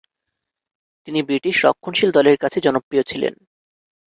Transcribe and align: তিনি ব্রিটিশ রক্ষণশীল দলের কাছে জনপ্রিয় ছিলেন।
তিনি 1.07 1.19
ব্রিটিশ 1.23 1.55
রক্ষণশীল 1.65 2.09
দলের 2.17 2.37
কাছে 2.37 2.59
জনপ্রিয় 2.61 3.03
ছিলেন। 3.03 3.33